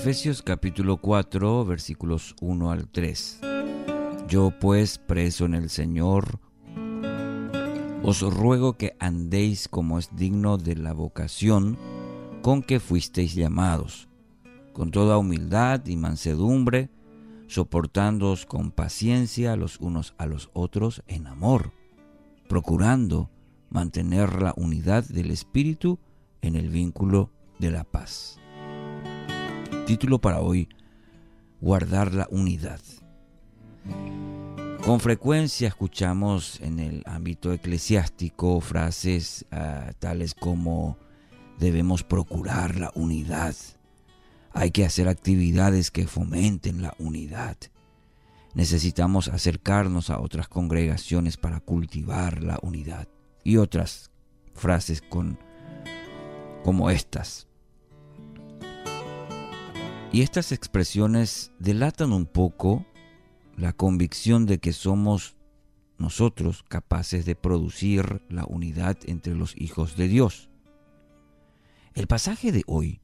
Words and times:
Efesios 0.00 0.42
capítulo 0.42 0.98
4 0.98 1.64
versículos 1.64 2.36
1 2.40 2.70
al 2.70 2.88
3. 2.88 3.40
Yo 4.28 4.52
pues, 4.60 4.96
preso 4.96 5.44
en 5.44 5.54
el 5.54 5.70
Señor, 5.70 6.38
os 8.04 8.20
ruego 8.22 8.74
que 8.74 8.94
andéis 9.00 9.66
como 9.66 9.98
es 9.98 10.14
digno 10.14 10.56
de 10.56 10.76
la 10.76 10.92
vocación 10.92 11.76
con 12.42 12.62
que 12.62 12.78
fuisteis 12.78 13.34
llamados, 13.34 14.08
con 14.72 14.92
toda 14.92 15.18
humildad 15.18 15.84
y 15.86 15.96
mansedumbre, 15.96 16.90
soportándoos 17.48 18.46
con 18.46 18.70
paciencia 18.70 19.56
los 19.56 19.80
unos 19.80 20.14
a 20.16 20.26
los 20.26 20.48
otros 20.52 21.02
en 21.08 21.26
amor, 21.26 21.72
procurando 22.48 23.30
mantener 23.68 24.40
la 24.40 24.54
unidad 24.56 25.04
del 25.04 25.32
Espíritu 25.32 25.98
en 26.40 26.54
el 26.54 26.68
vínculo 26.68 27.32
de 27.58 27.72
la 27.72 27.82
paz. 27.82 28.38
Título 29.88 30.20
para 30.20 30.40
hoy, 30.40 30.68
Guardar 31.62 32.12
la 32.12 32.28
unidad. 32.30 32.78
Con 34.84 35.00
frecuencia 35.00 35.66
escuchamos 35.66 36.60
en 36.60 36.78
el 36.78 37.02
ámbito 37.06 37.54
eclesiástico 37.54 38.60
frases 38.60 39.46
ah, 39.50 39.92
tales 39.98 40.34
como 40.34 40.98
debemos 41.58 42.04
procurar 42.04 42.78
la 42.78 42.92
unidad, 42.96 43.54
hay 44.52 44.72
que 44.72 44.84
hacer 44.84 45.08
actividades 45.08 45.90
que 45.90 46.06
fomenten 46.06 46.82
la 46.82 46.94
unidad, 46.98 47.56
necesitamos 48.52 49.28
acercarnos 49.28 50.10
a 50.10 50.20
otras 50.20 50.48
congregaciones 50.48 51.38
para 51.38 51.60
cultivar 51.60 52.42
la 52.42 52.58
unidad 52.60 53.08
y 53.42 53.56
otras 53.56 54.10
frases 54.52 55.00
con, 55.00 55.38
como 56.62 56.90
estas. 56.90 57.47
Y 60.10 60.22
estas 60.22 60.52
expresiones 60.52 61.52
delatan 61.58 62.12
un 62.12 62.24
poco 62.24 62.86
la 63.56 63.74
convicción 63.74 64.46
de 64.46 64.58
que 64.58 64.72
somos 64.72 65.36
nosotros 65.98 66.64
capaces 66.66 67.26
de 67.26 67.34
producir 67.34 68.22
la 68.30 68.44
unidad 68.46 68.96
entre 69.04 69.34
los 69.34 69.54
hijos 69.56 69.96
de 69.96 70.08
Dios. 70.08 70.48
El 71.92 72.06
pasaje 72.06 72.52
de 72.52 72.62
hoy 72.66 73.02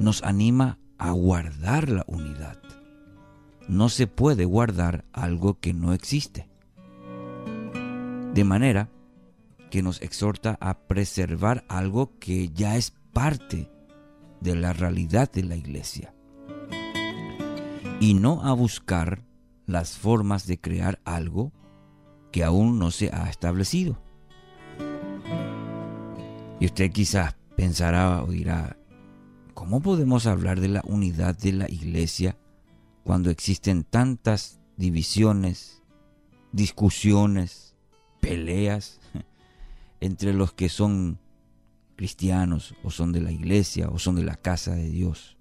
nos 0.00 0.22
anima 0.24 0.78
a 0.98 1.12
guardar 1.12 1.88
la 1.90 2.04
unidad. 2.08 2.58
No 3.68 3.90
se 3.90 4.08
puede 4.08 4.46
guardar 4.46 5.04
algo 5.12 5.60
que 5.60 5.74
no 5.74 5.92
existe. 5.92 6.48
De 8.34 8.42
manera 8.44 8.90
que 9.70 9.82
nos 9.82 10.02
exhorta 10.02 10.56
a 10.60 10.78
preservar 10.86 11.64
algo 11.68 12.18
que 12.18 12.48
ya 12.48 12.76
es 12.76 12.94
parte 13.12 13.70
de 14.40 14.56
la 14.56 14.72
realidad 14.72 15.30
de 15.30 15.42
la 15.42 15.56
iglesia 15.56 16.14
y 18.00 18.14
no 18.14 18.44
a 18.44 18.52
buscar 18.52 19.24
las 19.66 19.98
formas 19.98 20.46
de 20.46 20.58
crear 20.58 21.00
algo 21.04 21.52
que 22.32 22.44
aún 22.44 22.78
no 22.78 22.90
se 22.90 23.10
ha 23.12 23.28
establecido. 23.28 24.00
Y 26.60 26.66
usted 26.66 26.90
quizás 26.90 27.36
pensará 27.56 28.22
o 28.22 28.28
dirá, 28.28 28.76
¿cómo 29.54 29.80
podemos 29.80 30.26
hablar 30.26 30.60
de 30.60 30.68
la 30.68 30.82
unidad 30.86 31.36
de 31.36 31.52
la 31.52 31.70
iglesia 31.70 32.36
cuando 33.04 33.30
existen 33.30 33.84
tantas 33.84 34.60
divisiones, 34.76 35.82
discusiones, 36.52 37.74
peleas 38.20 39.00
entre 40.00 40.32
los 40.32 40.52
que 40.52 40.68
son 40.68 41.18
cristianos 41.98 42.76
o 42.84 42.92
son 42.92 43.10
de 43.10 43.20
la 43.20 43.32
iglesia 43.32 43.88
o 43.88 43.98
son 43.98 44.14
de 44.14 44.22
la 44.22 44.36
casa 44.36 44.72
de 44.76 44.88
Dios. 44.88 45.36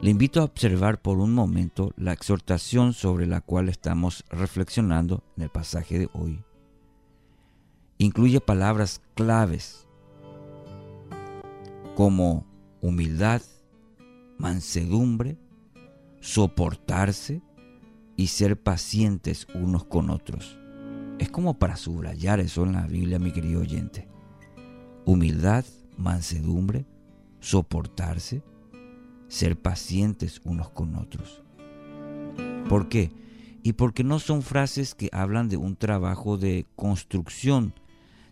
Le 0.00 0.10
invito 0.10 0.40
a 0.40 0.44
observar 0.44 1.02
por 1.02 1.18
un 1.18 1.34
momento 1.34 1.92
la 1.98 2.14
exhortación 2.14 2.94
sobre 2.94 3.26
la 3.26 3.42
cual 3.42 3.68
estamos 3.68 4.24
reflexionando 4.30 5.22
en 5.36 5.42
el 5.42 5.50
pasaje 5.50 5.98
de 5.98 6.08
hoy. 6.14 6.42
Incluye 7.98 8.40
palabras 8.40 9.02
claves 9.14 9.86
como 11.96 12.46
humildad, 12.80 13.42
mansedumbre, 14.38 15.36
soportarse 16.20 17.42
y 18.16 18.28
ser 18.28 18.58
pacientes 18.58 19.46
unos 19.52 19.84
con 19.84 20.08
otros. 20.08 20.59
Es 21.20 21.28
como 21.28 21.58
para 21.58 21.76
subrayar 21.76 22.40
eso 22.40 22.64
en 22.64 22.72
la 22.72 22.86
Biblia, 22.86 23.18
mi 23.18 23.30
querido 23.30 23.60
oyente. 23.60 24.08
Humildad, 25.04 25.66
mansedumbre, 25.98 26.86
soportarse, 27.40 28.42
ser 29.28 29.60
pacientes 29.60 30.40
unos 30.44 30.70
con 30.70 30.96
otros. 30.96 31.42
¿Por 32.70 32.88
qué? 32.88 33.12
Y 33.62 33.74
porque 33.74 34.02
no 34.02 34.18
son 34.18 34.40
frases 34.40 34.94
que 34.94 35.10
hablan 35.12 35.50
de 35.50 35.58
un 35.58 35.76
trabajo 35.76 36.38
de 36.38 36.64
construcción, 36.74 37.74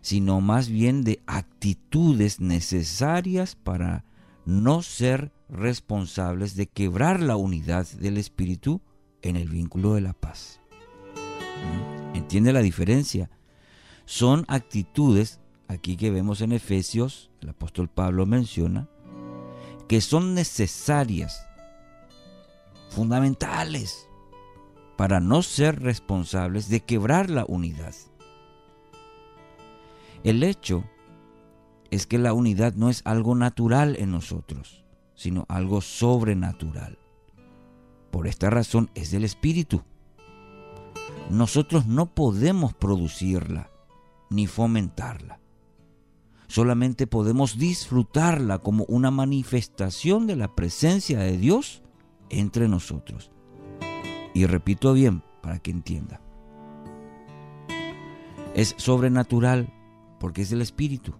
sino 0.01 0.41
más 0.41 0.67
bien 0.67 1.03
de 1.03 1.21
actitudes 1.27 2.39
necesarias 2.39 3.55
para 3.55 4.03
no 4.45 4.81
ser 4.81 5.31
responsables 5.47 6.55
de 6.55 6.65
quebrar 6.65 7.21
la 7.21 7.35
unidad 7.35 7.87
del 7.99 8.17
espíritu 8.17 8.81
en 9.21 9.35
el 9.35 9.47
vínculo 9.47 9.93
de 9.93 10.01
la 10.01 10.13
paz. 10.13 10.59
¿Mm? 11.13 11.98
¿Entiende 12.13 12.53
la 12.53 12.61
diferencia? 12.61 13.29
Son 14.05 14.45
actitudes, 14.47 15.39
aquí 15.67 15.95
que 15.95 16.09
vemos 16.09 16.41
en 16.41 16.51
Efesios, 16.51 17.29
el 17.41 17.49
apóstol 17.49 17.87
Pablo 17.89 18.25
menciona, 18.25 18.87
que 19.87 20.01
son 20.01 20.33
necesarias, 20.33 21.47
fundamentales, 22.89 24.07
para 24.97 25.19
no 25.19 25.43
ser 25.43 25.81
responsables 25.81 26.69
de 26.69 26.81
quebrar 26.81 27.29
la 27.29 27.45
unidad. 27.47 27.93
El 30.23 30.43
hecho 30.43 30.83
es 31.91 32.05
que 32.05 32.17
la 32.17 32.33
unidad 32.33 32.73
no 32.73 32.89
es 32.89 33.01
algo 33.05 33.35
natural 33.35 33.95
en 33.97 34.11
nosotros, 34.11 34.83
sino 35.15 35.45
algo 35.47 35.81
sobrenatural. 35.81 36.97
Por 38.11 38.27
esta 38.27 38.49
razón 38.49 38.89
es 38.95 39.11
del 39.11 39.23
Espíritu 39.23 39.83
nosotros 41.29 41.85
no 41.85 42.07
podemos 42.13 42.73
producirla 42.73 43.69
ni 44.29 44.47
fomentarla. 44.47 45.39
Solamente 46.47 47.05
podemos 47.05 47.59
disfrutarla 47.59 48.57
como 48.57 48.83
una 48.85 49.11
manifestación 49.11 50.25
de 50.25 50.35
la 50.35 50.55
presencia 50.55 51.19
de 51.19 51.37
Dios 51.37 51.83
entre 52.29 52.67
nosotros. 52.67 53.31
Y 54.33 54.47
repito 54.47 54.93
bien 54.93 55.23
para 55.41 55.59
que 55.59 55.69
entienda. 55.69 56.19
Es 58.55 58.73
sobrenatural 58.77 59.71
porque 60.19 60.41
es 60.41 60.49
del 60.49 60.61
Espíritu. 60.61 61.13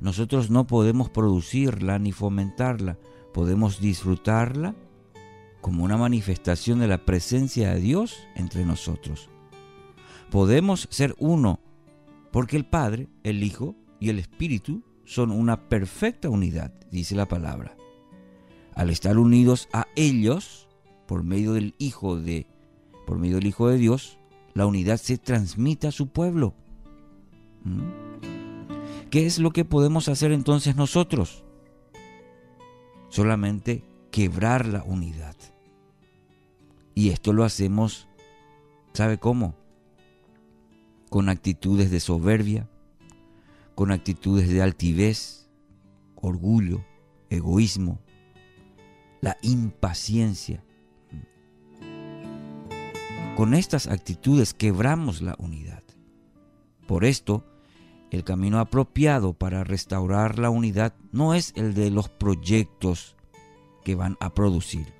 Nosotros 0.00 0.50
no 0.50 0.66
podemos 0.66 1.08
producirla 1.10 2.00
ni 2.00 2.10
fomentarla. 2.10 2.98
Podemos 3.32 3.80
disfrutarla 3.80 4.74
como 5.60 5.84
una 5.84 5.96
manifestación 5.96 6.80
de 6.80 6.88
la 6.88 7.04
presencia 7.04 7.72
de 7.72 7.80
Dios 7.80 8.16
entre 8.34 8.64
nosotros 8.64 9.30
podemos 10.30 10.88
ser 10.90 11.14
uno, 11.18 11.60
porque 12.32 12.56
el 12.56 12.66
Padre, 12.66 13.08
el 13.22 13.42
Hijo 13.42 13.74
y 14.00 14.10
el 14.10 14.18
Espíritu 14.18 14.82
son 15.04 15.30
una 15.30 15.68
perfecta 15.68 16.28
unidad, 16.28 16.72
dice 16.90 17.14
la 17.14 17.26
palabra. 17.26 17.76
Al 18.74 18.90
estar 18.90 19.18
unidos 19.18 19.68
a 19.72 19.86
ellos, 19.96 20.68
por 21.06 21.22
medio 21.22 21.52
del 21.54 21.74
Hijo 21.78 22.20
de, 22.20 22.46
por 23.06 23.18
medio 23.18 23.36
del 23.36 23.46
Hijo 23.46 23.68
de 23.68 23.78
Dios, 23.78 24.18
la 24.54 24.66
unidad 24.66 24.98
se 24.98 25.18
transmite 25.18 25.86
a 25.86 25.92
su 25.92 26.08
pueblo. 26.08 26.54
¿Mm? 27.64 28.06
¿Qué 29.10 29.26
es 29.26 29.38
lo 29.38 29.50
que 29.52 29.64
podemos 29.64 30.08
hacer 30.08 30.32
entonces 30.32 30.76
nosotros? 30.76 31.44
Solamente 33.08 33.84
quebrar 34.10 34.66
la 34.66 34.82
unidad. 34.82 35.36
Y 36.94 37.10
esto 37.10 37.32
lo 37.32 37.44
hacemos, 37.44 38.08
¿sabe 38.92 39.18
cómo? 39.18 39.54
Con 41.08 41.28
actitudes 41.28 41.90
de 41.90 42.00
soberbia, 42.00 42.68
con 43.74 43.92
actitudes 43.92 44.48
de 44.48 44.62
altivez, 44.62 45.48
orgullo, 46.14 46.84
egoísmo, 47.30 48.00
la 49.20 49.36
impaciencia. 49.42 50.64
Con 53.36 53.54
estas 53.54 53.86
actitudes 53.86 54.54
quebramos 54.54 55.20
la 55.20 55.36
unidad. 55.38 55.82
Por 56.86 57.04
esto, 57.04 57.44
el 58.10 58.24
camino 58.24 58.58
apropiado 58.58 59.34
para 59.34 59.64
restaurar 59.64 60.38
la 60.38 60.50
unidad 60.50 60.94
no 61.12 61.34
es 61.34 61.52
el 61.56 61.74
de 61.74 61.90
los 61.90 62.08
proyectos 62.08 63.16
que 63.84 63.94
van 63.94 64.16
a 64.20 64.32
producir, 64.32 64.94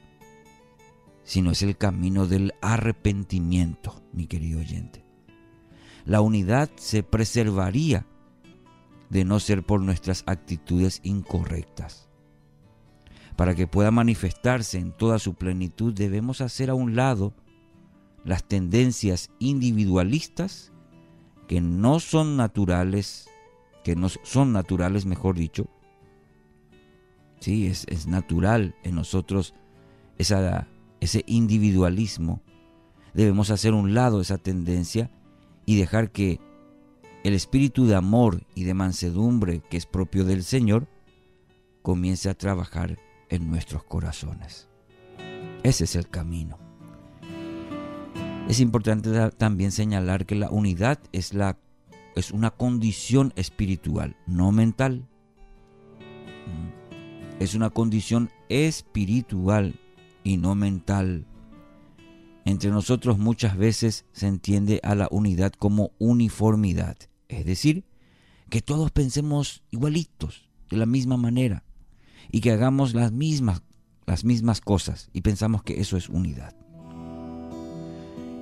sino 1.24 1.50
es 1.50 1.62
el 1.62 1.76
camino 1.76 2.26
del 2.26 2.52
arrepentimiento, 2.60 4.02
mi 4.12 4.26
querido 4.26 4.60
oyente 4.60 5.05
la 6.06 6.20
unidad 6.20 6.70
se 6.76 7.02
preservaría 7.02 8.06
de 9.10 9.24
no 9.24 9.40
ser 9.40 9.64
por 9.64 9.80
nuestras 9.82 10.22
actitudes 10.26 11.00
incorrectas. 11.02 12.08
Para 13.34 13.54
que 13.54 13.66
pueda 13.66 13.90
manifestarse 13.90 14.78
en 14.78 14.92
toda 14.92 15.18
su 15.18 15.34
plenitud 15.34 15.92
debemos 15.92 16.40
hacer 16.40 16.70
a 16.70 16.74
un 16.74 16.96
lado 16.96 17.34
las 18.24 18.44
tendencias 18.44 19.30
individualistas 19.40 20.72
que 21.48 21.60
no 21.60 22.00
son 22.00 22.36
naturales, 22.36 23.28
que 23.84 23.94
no 23.94 24.08
son 24.08 24.52
naturales, 24.52 25.06
mejor 25.06 25.36
dicho. 25.36 25.68
Sí, 27.40 27.66
es, 27.66 27.84
es 27.88 28.06
natural 28.06 28.74
en 28.84 28.94
nosotros 28.94 29.54
ese 30.18 31.24
individualismo. 31.26 32.40
Debemos 33.12 33.50
hacer 33.50 33.74
un 33.74 33.92
lado 33.94 34.20
esa 34.20 34.38
tendencia 34.38 35.10
y 35.66 35.76
dejar 35.76 36.10
que 36.10 36.40
el 37.24 37.34
espíritu 37.34 37.86
de 37.86 37.96
amor 37.96 38.44
y 38.54 38.64
de 38.64 38.74
mansedumbre 38.74 39.60
que 39.68 39.76
es 39.76 39.84
propio 39.84 40.24
del 40.24 40.44
Señor 40.44 40.86
comience 41.82 42.30
a 42.30 42.34
trabajar 42.34 42.98
en 43.28 43.50
nuestros 43.50 43.82
corazones. 43.82 44.68
Ese 45.64 45.84
es 45.84 45.96
el 45.96 46.08
camino. 46.08 46.58
Es 48.48 48.60
importante 48.60 49.10
también 49.32 49.72
señalar 49.72 50.24
que 50.24 50.36
la 50.36 50.50
unidad 50.50 51.00
es, 51.10 51.34
la, 51.34 51.58
es 52.14 52.30
una 52.30 52.52
condición 52.52 53.32
espiritual, 53.34 54.16
no 54.26 54.52
mental. 54.52 55.08
Es 57.40 57.56
una 57.56 57.70
condición 57.70 58.30
espiritual 58.48 59.80
y 60.22 60.36
no 60.36 60.54
mental. 60.54 61.26
Entre 62.46 62.70
nosotros 62.70 63.18
muchas 63.18 63.56
veces 63.58 64.04
se 64.12 64.28
entiende 64.28 64.80
a 64.84 64.94
la 64.94 65.08
unidad 65.10 65.52
como 65.52 65.90
uniformidad, 65.98 66.96
es 67.26 67.44
decir, 67.44 67.84
que 68.48 68.62
todos 68.62 68.92
pensemos 68.92 69.64
igualitos, 69.72 70.48
de 70.70 70.76
la 70.76 70.86
misma 70.86 71.16
manera, 71.16 71.64
y 72.30 72.40
que 72.40 72.52
hagamos 72.52 72.94
las 72.94 73.10
mismas, 73.10 73.62
las 74.06 74.24
mismas 74.24 74.60
cosas, 74.60 75.10
y 75.12 75.22
pensamos 75.22 75.64
que 75.64 75.80
eso 75.80 75.96
es 75.96 76.08
unidad. 76.08 76.54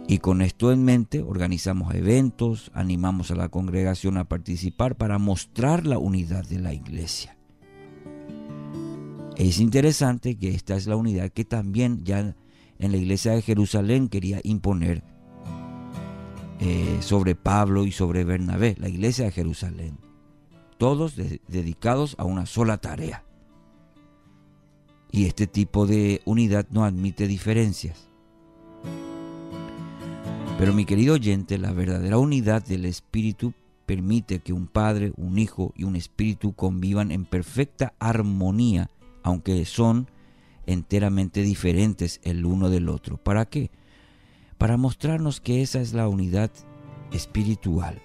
Y 0.07 0.19
con 0.19 0.43
esto 0.43 0.71
en 0.71 0.85
mente 0.85 1.23
organizamos 1.23 1.95
eventos, 1.95 2.71
animamos 2.75 3.31
a 3.31 3.37
la 3.37 3.49
congregación 3.49 4.19
a 4.19 4.29
participar 4.29 4.97
para 4.97 5.19
mostrar 5.19 5.87
la 5.87 5.97
unidad 5.97 6.47
de 6.47 6.59
la 6.59 6.75
iglesia. 6.75 7.39
Es 9.39 9.61
interesante 9.61 10.37
que 10.37 10.51
esta 10.51 10.77
es 10.77 10.87
la 10.87 10.97
unidad 10.97 11.31
que 11.31 11.47
también 11.47 12.05
ya 12.05 12.37
en 12.79 12.93
la 12.93 12.99
iglesia 12.99 13.33
de 13.33 13.43
Jerusalén 13.43 14.09
quería 14.09 14.41
imponer 14.43 15.03
eh, 16.61 16.99
sobre 17.01 17.35
Pablo 17.35 17.85
y 17.85 17.93
sobre 17.93 18.25
Bernabé, 18.25 18.77
la 18.79 18.89
iglesia 18.89 19.27
de 19.27 19.33
Jerusalén. 19.33 19.99
Todos 20.79 21.15
dedicados 21.49 22.15
a 22.19 22.25
una 22.25 22.47
sola 22.47 22.79
tarea. 22.79 23.25
Y 25.11 25.27
este 25.27 25.47
tipo 25.47 25.87
de 25.87 26.23
unidad 26.25 26.67
no 26.71 26.85
admite 26.85 27.27
diferencias. 27.27 28.09
Pero 30.59 30.73
mi 30.73 30.85
querido 30.85 31.15
oyente, 31.15 31.59
la 31.59 31.73
verdadera 31.73 32.19
unidad 32.19 32.65
del 32.65 32.85
Espíritu 32.85 33.55
permite 33.87 34.41
que 34.41 34.53
un 34.53 34.67
Padre, 34.67 35.13
un 35.17 35.39
Hijo 35.39 35.73
y 35.77 35.85
un 35.85 35.97
Espíritu 35.97 36.55
convivan 36.55 37.11
en 37.11 37.25
perfecta 37.25 37.95
armonía, 37.99 38.91
aunque 39.23 39.65
son 39.65 40.09
enteramente 40.67 41.43
diferentes 41.43 42.21
el 42.23 42.45
uno 42.45 42.71
del 42.71 42.89
otro. 42.89 43.17
¿Para 43.17 43.47
qué? 43.47 43.71
Para 44.59 44.77
mostrarnos 44.77 45.41
que 45.41 45.63
esa 45.63 45.81
es 45.81 45.93
la 45.93 46.09
unidad 46.09 46.51
espiritual. 47.13 48.01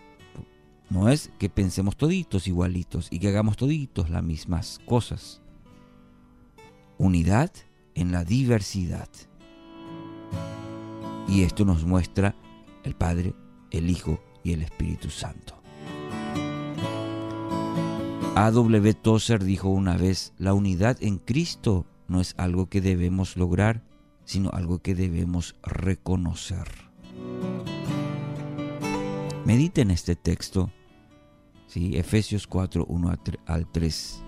No 0.90 1.10
es 1.10 1.32
que 1.38 1.50
pensemos 1.50 1.98
toditos 1.98 2.48
igualitos 2.48 3.08
y 3.12 3.20
que 3.20 3.28
hagamos 3.28 3.58
toditos 3.58 4.10
las 4.10 4.24
mismas 4.24 4.80
cosas. 4.86 5.42
Unidad 6.98 7.52
en 7.96 8.12
la 8.12 8.26
diversidad. 8.26 9.10
Y 11.28 11.44
esto 11.44 11.64
nos 11.64 11.86
muestra 11.86 12.36
el 12.84 12.96
Padre, 12.96 13.36
el 13.70 13.90
Hijo 13.90 14.20
y 14.44 14.54
el 14.54 14.64
Espíritu 14.64 15.10
Santo. 15.10 15.60
A.W. 18.36 18.94
Tozer 18.96 19.44
dijo 19.44 19.70
una 19.70 19.98
vez, 19.98 20.34
la 20.38 20.54
unidad 20.54 20.98
en 21.02 21.18
Cristo 21.18 21.86
no 22.10 22.20
es 22.22 22.34
algo 22.38 22.68
que 22.68 22.82
debemos 22.82 23.38
lograr, 23.38 23.84
sino 24.26 24.50
algo 24.52 24.80
que 24.80 24.96
debemos 24.96 25.56
reconocer. 25.64 26.68
Medite 29.46 29.82
en 29.82 29.92
este 29.92 30.16
texto, 30.16 30.70
¿sí? 31.68 31.98
Efesios 31.98 32.46
4, 32.46 32.86
1 32.88 33.14
al 33.46 33.72
3. 33.72 34.24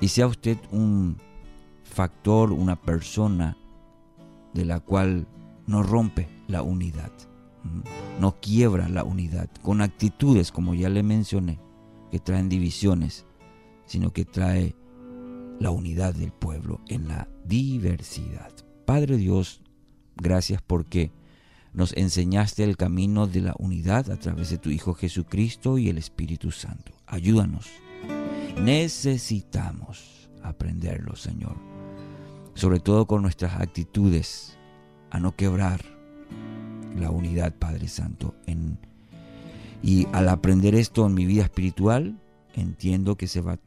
Y 0.00 0.08
sea 0.08 0.26
usted 0.26 0.58
un 0.70 1.16
factor, 1.84 2.52
una 2.52 2.76
persona 2.76 3.56
de 4.54 4.64
la 4.64 4.80
cual 4.80 5.26
no 5.66 5.82
rompe 5.82 6.28
la 6.48 6.62
unidad, 6.62 7.12
no 8.18 8.40
quiebra 8.40 8.88
la 8.88 9.04
unidad 9.04 9.48
con 9.62 9.80
actitudes, 9.80 10.52
como 10.52 10.74
ya 10.74 10.88
le 10.88 11.02
mencioné, 11.02 11.60
que 12.10 12.18
traen 12.18 12.48
divisiones, 12.48 13.26
sino 13.86 14.12
que 14.12 14.24
trae 14.24 14.74
la 15.60 15.70
unidad 15.70 16.14
del 16.14 16.32
pueblo 16.32 16.80
en 16.88 17.06
la 17.06 17.28
diversidad. 17.44 18.50
Padre 18.86 19.18
Dios, 19.18 19.60
gracias 20.16 20.62
porque 20.62 21.12
nos 21.72 21.96
enseñaste 21.96 22.64
el 22.64 22.76
camino 22.76 23.28
de 23.28 23.42
la 23.42 23.54
unidad 23.58 24.10
a 24.10 24.16
través 24.16 24.50
de 24.50 24.58
tu 24.58 24.70
Hijo 24.70 24.94
Jesucristo 24.94 25.78
y 25.78 25.88
el 25.88 25.98
Espíritu 25.98 26.50
Santo. 26.50 26.92
Ayúdanos. 27.06 27.68
Necesitamos 28.60 30.30
aprenderlo, 30.42 31.14
Señor. 31.14 31.56
Sobre 32.54 32.80
todo 32.80 33.06
con 33.06 33.22
nuestras 33.22 33.60
actitudes, 33.60 34.58
a 35.10 35.20
no 35.20 35.36
quebrar 35.36 35.80
la 36.98 37.10
unidad, 37.10 37.54
Padre 37.54 37.86
Santo. 37.86 38.34
En, 38.46 38.78
y 39.82 40.06
al 40.12 40.28
aprender 40.28 40.74
esto 40.74 41.06
en 41.06 41.14
mi 41.14 41.26
vida 41.26 41.42
espiritual, 41.42 42.18
entiendo 42.54 43.16
que 43.16 43.26
se 43.26 43.42
va 43.42 43.58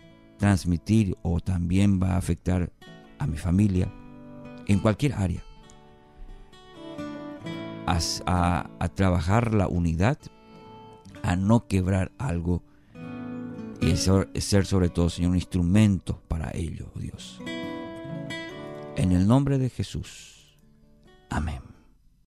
transmitir 0.43 1.17
o 1.21 1.39
también 1.39 2.01
va 2.03 2.15
a 2.15 2.17
afectar 2.17 2.69
a 3.17 3.25
mi 3.27 3.37
familia 3.37 3.89
en 4.67 4.79
cualquier 4.79 5.13
área. 5.13 5.41
A, 7.85 8.89
trabajar 8.93 9.53
la 9.53 9.69
unidad, 9.69 10.17
a 11.21 11.37
no 11.37 11.65
quebrar 11.67 12.11
algo 12.17 12.61
y 13.79 13.95
ser, 13.95 14.29
ser 14.41 14.65
sobre 14.65 14.89
todo, 14.89 15.09
Señor, 15.09 15.31
un 15.31 15.37
instrumento 15.37 16.21
para 16.27 16.51
ello, 16.53 16.91
Dios. 16.95 17.39
En 18.97 19.13
el 19.13 19.25
nombre 19.25 19.57
de 19.57 19.69
Jesús. 19.69 20.57
Amén. 21.29 21.72